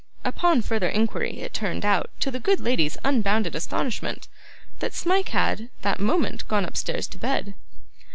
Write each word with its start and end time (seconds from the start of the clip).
Upon 0.25 0.63
further 0.63 0.89
inquiry, 0.89 1.41
it 1.41 1.53
turned 1.53 1.85
out, 1.85 2.09
to 2.21 2.31
the 2.31 2.39
good 2.39 2.59
lady's 2.59 2.97
unbounded 3.05 3.53
astonishment, 3.53 4.27
that 4.79 4.95
Smike 4.95 5.29
had, 5.29 5.69
that 5.83 5.99
moment, 5.99 6.47
gone 6.47 6.65
upstairs 6.65 7.05
to 7.09 7.19
bed. 7.19 7.53